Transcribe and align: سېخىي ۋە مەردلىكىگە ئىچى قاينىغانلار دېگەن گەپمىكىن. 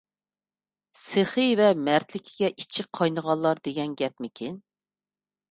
سېخىي 1.01 1.51
ۋە 1.59 1.67
مەردلىكىگە 1.89 2.49
ئىچى 2.55 2.87
قاينىغانلار 3.01 3.63
دېگەن 3.69 3.95
گەپمىكىن. 4.03 4.59